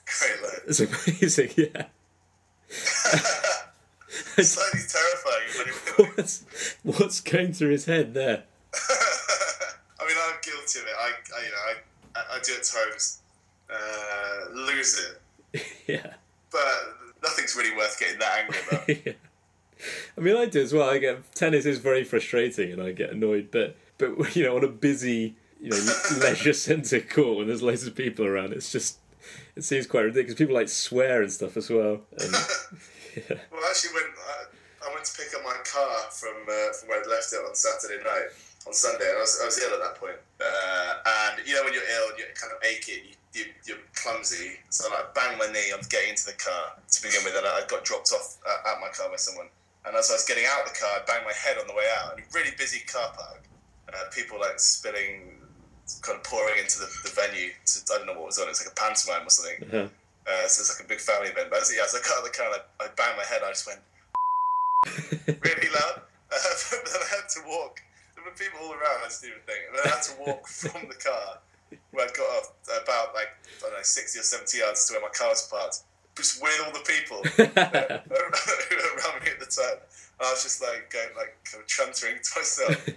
[0.06, 0.60] Great line.
[0.68, 1.86] It's amazing, yeah.
[4.38, 6.44] Slightly terrifying, What's,
[6.84, 8.44] what's going through his head there?
[10.00, 10.94] I mean, I'm guilty of it.
[10.96, 13.18] I, I you know, I, I, I do at times
[13.68, 15.10] uh, lose
[15.52, 16.14] it, Yeah.
[16.59, 19.16] But nothing's really worth getting that angry about.
[20.16, 20.90] I mean, I do as well.
[20.90, 23.48] I get tennis is very frustrating, and I get annoyed.
[23.50, 25.76] But but you know, on a busy you know
[26.20, 28.98] leisure centre court when there's loads of people around, it's just
[29.56, 30.38] it seems quite ridiculous.
[30.38, 32.00] People like swear and stuff as well.
[32.18, 32.32] And,
[33.16, 33.38] yeah.
[33.52, 37.00] Well, actually, when I, I went to pick up my car from uh, from where
[37.00, 38.34] I'd left it on Saturday night,
[38.66, 40.18] on Sunday, and I was, I was ill at that point.
[40.40, 43.82] Uh, and you know, when you're ill, and you're kind of aching, you, you, you're
[43.94, 44.58] clumsy.
[44.70, 47.46] So I like, banged my knee on getting into the car to begin with, and
[47.46, 49.48] I got dropped off uh, at my car by someone.
[49.86, 51.74] And as I was getting out of the car, I banged my head on the
[51.74, 52.12] way out.
[52.12, 53.42] And a really busy car park.
[53.88, 55.40] Uh, people like spilling,
[56.02, 57.56] kind of pouring into the, the venue.
[57.56, 58.48] To, I don't know what was on.
[58.48, 59.64] It's like a pantomime or something.
[59.64, 59.88] Uh-huh.
[60.28, 61.48] Uh, so it's like a big family event.
[61.48, 63.40] But as, yeah, as I got out of the car, I, I banged my head.
[63.40, 63.80] I just went
[65.40, 66.04] really loud.
[66.28, 66.36] Uh,
[66.84, 67.80] but then I had to walk.
[68.12, 69.00] There were people all around.
[69.00, 69.60] I just didn't even think.
[69.68, 71.40] And then I had to walk from the car
[71.93, 73.28] where I got off about like
[73.59, 75.80] I don't know sixty or seventy yards to where my car was parked,
[76.16, 79.78] just with all the people around me at the time.
[80.20, 82.89] And I was just like going like kind of chuntering to myself.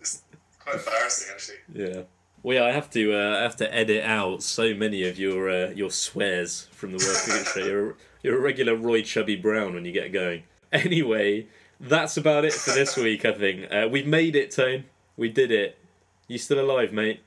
[0.00, 0.22] It's
[0.58, 1.58] quite embarrassing actually.
[1.74, 2.02] yeah.
[2.42, 3.14] Well, yeah, I have to.
[3.14, 6.98] Uh, I have to edit out so many of your uh, your swears from the
[6.98, 10.42] work You're, you're a regular Roy Chubby Brown when you get going.
[10.72, 11.46] Anyway,
[11.78, 13.24] that's about it for this week.
[13.24, 14.84] I think uh, we've made it, Tone.
[15.16, 15.78] We did it.
[16.26, 17.20] You still alive, mate?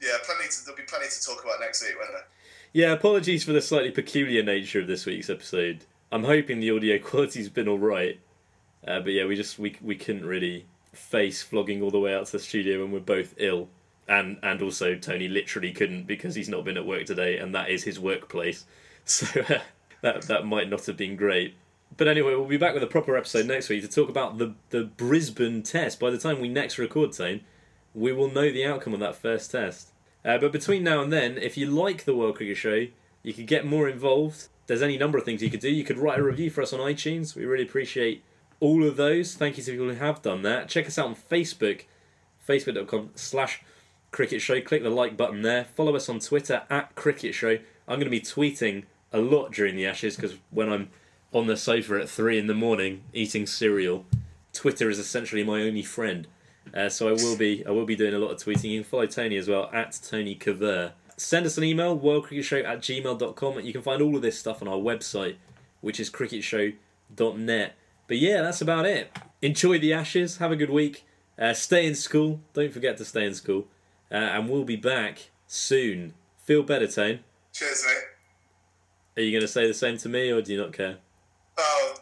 [0.00, 0.48] Yeah, plenty.
[0.48, 2.26] To, there'll be plenty to talk about next week, won't there?
[2.72, 5.84] Yeah, apologies for the slightly peculiar nature of this week's episode.
[6.12, 8.20] I'm hoping the audio quality's been all right,
[8.86, 12.26] uh, but yeah, we just we we couldn't really face flogging all the way out
[12.26, 13.68] to the studio when we're both ill,
[14.08, 17.70] and and also Tony literally couldn't because he's not been at work today, and that
[17.70, 18.64] is his workplace.
[19.06, 19.60] So uh,
[20.02, 21.54] that that might not have been great.
[21.96, 24.54] But anyway, we'll be back with a proper episode next week to talk about the
[24.68, 25.98] the Brisbane test.
[25.98, 27.40] By the time we next record, Tone,
[27.94, 29.89] we will know the outcome of that first test.
[30.24, 32.86] Uh, but between now and then, if you like the World Cricket Show,
[33.22, 34.48] you could get more involved.
[34.66, 35.70] There's any number of things you could do.
[35.70, 37.34] You could write a review for us on iTunes.
[37.34, 38.22] We really appreciate
[38.60, 39.34] all of those.
[39.34, 40.68] Thank you to people who have done that.
[40.68, 41.84] Check us out on Facebook,
[42.46, 43.62] facebook.com slash
[44.10, 44.60] cricket show.
[44.60, 45.64] Click the like button there.
[45.64, 47.58] Follow us on Twitter at cricket show.
[47.88, 50.90] I'm going to be tweeting a lot during the Ashes because when I'm
[51.32, 54.04] on the sofa at three in the morning eating cereal,
[54.52, 56.26] Twitter is essentially my only friend.
[56.74, 58.70] Uh, so I will be I will be doing a lot of tweeting.
[58.70, 60.92] You can follow Tony as well at Tony Caver.
[61.16, 63.58] Send us an email, worldcricketshow at gmail.com.
[63.58, 65.36] And you can find all of this stuff on our website,
[65.80, 67.74] which is cricketshow.net.
[68.06, 69.16] But yeah, that's about it.
[69.42, 70.38] Enjoy the Ashes.
[70.38, 71.04] Have a good week.
[71.38, 72.40] Uh, stay in school.
[72.54, 73.66] Don't forget to stay in school.
[74.10, 76.14] Uh, and we'll be back soon.
[76.38, 77.20] Feel better, Tone.
[77.52, 79.20] Cheers, mate.
[79.20, 80.96] Are you going to say the same to me, or do you not care?
[81.58, 81.94] Oh,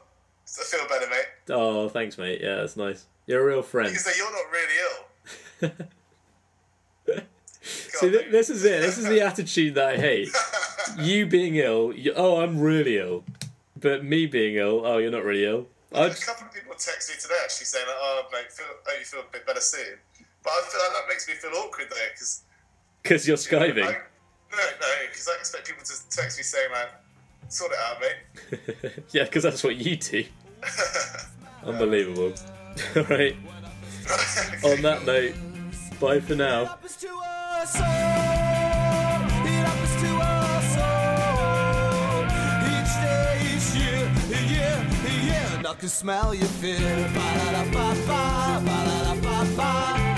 [0.60, 1.26] I feel better, mate.
[1.50, 2.40] Oh, thanks, mate.
[2.40, 3.06] Yeah, that's nice.
[3.28, 3.90] You're a real friend.
[3.90, 4.74] Because you're not really
[5.60, 5.70] ill.
[7.60, 8.80] See, th- this is it.
[8.80, 10.30] This is the attitude that I hate.
[10.98, 13.24] you being ill, you, oh, I'm really ill.
[13.78, 15.66] But me being ill, oh, you're not really ill.
[15.92, 19.04] A couple of people text me today actually saying, like, "Oh, mate, feel, hope you
[19.04, 19.98] feel a bit better soon."
[20.42, 22.42] But I feel like that makes me feel awkward though, because
[23.02, 23.76] because you're skiving.
[23.76, 26.88] no, no, because I expect people to text me saying like,
[27.48, 30.24] "Sort it out, mate." yeah, because that's what you do.
[31.64, 32.32] Unbelievable.
[32.96, 33.36] All right.
[34.64, 35.34] On that note,
[36.00, 36.78] bye for now.
[45.68, 46.78] I can smell your fear.
[47.14, 48.62] Ba-da-da-ba-ba.
[48.64, 50.17] Ba-da-da-ba-ba,